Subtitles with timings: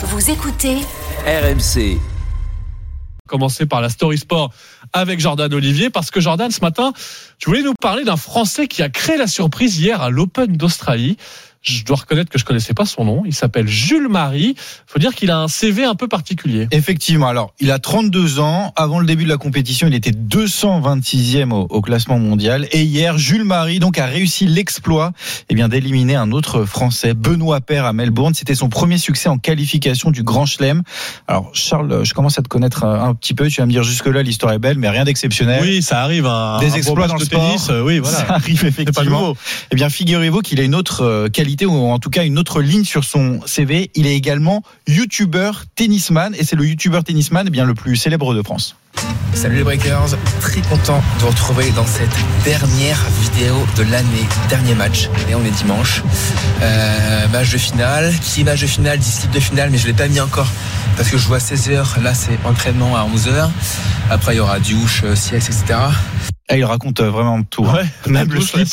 [0.00, 0.76] Vous écoutez
[1.26, 1.98] RMC.
[3.26, 4.52] commencer par la Story Sport
[4.92, 6.92] avec Jordan Olivier parce que Jordan ce matin,
[7.38, 11.16] tu voulais nous parler d'un Français qui a créé la surprise hier à l'Open d'Australie.
[11.68, 13.22] Je dois reconnaître que je connaissais pas son nom.
[13.26, 14.54] Il s'appelle Jules Marie.
[14.86, 16.66] Faut dire qu'il a un CV un peu particulier.
[16.70, 17.28] Effectivement.
[17.28, 18.72] Alors, il a 32 ans.
[18.76, 22.66] Avant le début de la compétition, il était 226e au, au classement mondial.
[22.72, 25.12] Et hier, Jules Marie donc a réussi l'exploit,
[25.48, 28.34] eh bien, d'éliminer un autre Français, Benoît Paire à Melbourne.
[28.34, 30.82] C'était son premier succès en qualification du Grand Chelem.
[31.26, 33.48] Alors, Charles, je commence à te connaître un, un petit peu.
[33.48, 35.60] Tu vas me dire jusque là, l'histoire est belle, mais rien d'exceptionnel.
[35.62, 36.26] Oui, ça arrive.
[36.26, 37.62] Un, Des un exploits dans le de tennis.
[37.64, 37.76] sport.
[37.76, 38.18] euh, Oui, voilà.
[38.28, 39.20] Ça arrive pas effectivement.
[39.20, 39.36] nouveau.
[39.70, 41.28] Eh bien, figurez-vous qu'il a une autre euh,
[41.66, 43.90] ou en tout cas une autre ligne sur son CV.
[43.94, 48.34] Il est également youtubeur tennisman, et c'est le youtubeur tennisman eh bien, le plus célèbre
[48.34, 48.76] de France.
[49.34, 52.08] Salut les breakers, très content de vous retrouver dans cette
[52.44, 55.08] dernière vidéo de l'année, dernier match.
[55.30, 56.02] Et on est dimanche.
[56.60, 58.12] Euh, match de finale.
[58.20, 58.98] Qui match de finale?
[58.98, 60.48] Dit slip de finale, mais je l'ai pas mis encore
[60.96, 62.02] parce que je joue à 16h.
[62.02, 63.48] Là, c'est entraînement à 11h.
[64.10, 65.78] Après, il y aura douche, euh, sieste, etc.
[66.50, 67.66] Ah, il raconte euh, vraiment tout.
[67.66, 67.82] hein.
[68.06, 68.68] Même le slip.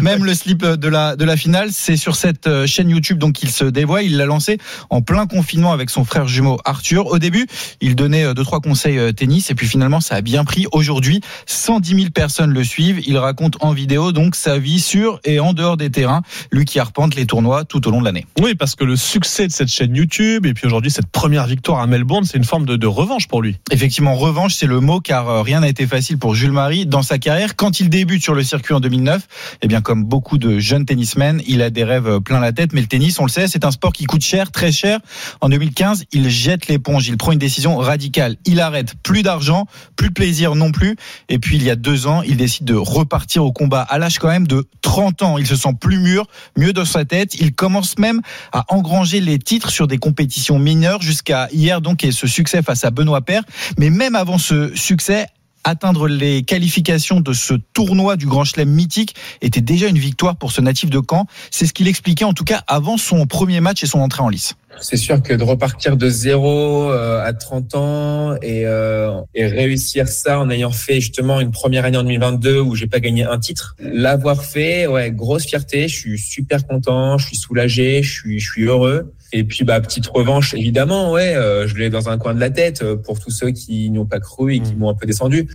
[0.00, 3.42] Même le slip de la de la finale, c'est sur cette euh, chaîne YouTube donc
[3.42, 4.04] il se dévoile.
[4.04, 4.58] Il l'a lancé
[4.90, 7.06] en plein confinement avec son frère jumeau Arthur.
[7.06, 7.48] Au début,
[7.80, 10.66] il donnait euh, deux trois conseils tennis et puis finalement ça a bien pris.
[10.70, 13.00] Aujourd'hui, 110 000 personnes le suivent.
[13.06, 16.22] Il raconte en vidéo donc sa vie sur et en dehors des terrains.
[16.52, 18.26] Lui qui arpente les tournois tout au long de l'année.
[18.40, 21.80] Oui, parce que le succès de cette chaîne YouTube et puis aujourd'hui cette première victoire
[21.80, 23.56] à Melbourne, c'est une forme de, de revanche pour lui.
[23.72, 27.15] Effectivement, revanche, c'est le mot car rien n'a été facile pour Jules Marie dans sa
[27.18, 27.56] carrière.
[27.56, 29.26] Quand il débute sur le circuit en 2009,
[29.62, 32.72] eh bien comme beaucoup de jeunes tennismen, il a des rêves euh, plein la tête.
[32.72, 35.00] Mais le tennis, on le sait, c'est un sport qui coûte cher, très cher.
[35.40, 37.08] En 2015, il jette l'éponge.
[37.08, 38.36] Il prend une décision radicale.
[38.44, 38.94] Il arrête.
[39.02, 40.96] Plus d'argent, plus de plaisir non plus.
[41.28, 44.18] Et puis il y a deux ans, il décide de repartir au combat à l'âge
[44.18, 45.38] quand même de 30 ans.
[45.38, 47.34] Il se sent plus mûr, mieux dans sa tête.
[47.40, 48.20] Il commence même
[48.52, 52.84] à engranger les titres sur des compétitions mineures jusqu'à hier donc et ce succès face
[52.84, 53.42] à Benoît Paire.
[53.78, 55.26] Mais même avant ce succès,
[55.66, 60.52] atteindre les qualifications de ce tournoi du Grand Chelem mythique était déjà une victoire pour
[60.52, 61.26] ce natif de Caen.
[61.50, 64.28] C'est ce qu'il expliquait en tout cas avant son premier match et son entrée en
[64.28, 64.54] lice.
[64.80, 70.08] C'est sûr que de repartir de zéro euh, à 30 ans et, euh, et réussir
[70.08, 73.38] ça en ayant fait justement une première année en 2022 où j'ai pas gagné un
[73.38, 75.88] titre, l'avoir fait, ouais, grosse fierté.
[75.88, 79.12] Je suis super content, je suis soulagé, je suis, je suis heureux.
[79.32, 82.50] Et puis bah petite revanche évidemment, ouais, euh, je l'ai dans un coin de la
[82.50, 85.48] tête pour tous ceux qui n'y ont pas cru et qui m'ont un peu descendu.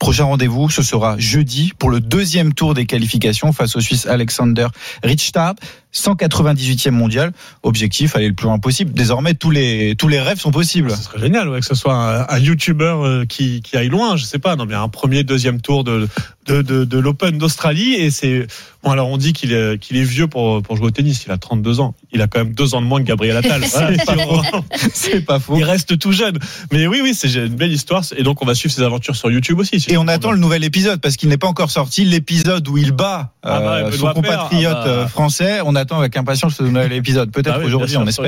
[0.00, 4.66] Prochain rendez-vous, ce sera jeudi pour le deuxième tour des qualifications face au Suisse Alexander
[5.02, 5.56] Richtard,
[5.94, 7.32] 198e mondial.
[7.62, 8.92] Objectif, aller le plus loin possible.
[8.92, 10.90] Désormais, tous les, tous les rêves sont possibles.
[10.92, 14.16] Ce serait génial ouais, que ce soit un, un YouTuber euh, qui, qui aille loin.
[14.16, 16.08] Je sais pas, non mais un premier, deuxième tour de
[16.46, 18.46] de, de, de l'Open d'Australie et c'est
[18.82, 21.24] bon alors on dit qu'il est qu'il est vieux pour pour jouer au tennis.
[21.26, 21.94] Il a 32 ans.
[22.12, 23.62] Il a quand même deux ans de moins que Gabriel Attal.
[23.70, 24.62] Voilà,
[24.92, 25.56] C'est pas pas faux.
[25.56, 26.38] il reste tout jeune.
[26.72, 28.02] Mais oui, oui, c'est une belle histoire.
[28.16, 29.78] Et donc, on va suivre ses aventures sur YouTube aussi.
[29.80, 30.36] si Et on attend bien.
[30.36, 32.04] le nouvel épisode parce qu'il n'est pas encore sorti.
[32.04, 34.90] L'épisode où il bat Ah bah, euh, Benoît son Paire, compatriote ah bah.
[34.90, 35.60] euh, français.
[35.64, 37.30] On attend avec impatience ce nouvel épisode.
[37.32, 38.26] Peut-être Ah oui, aujourd'hui, on espère.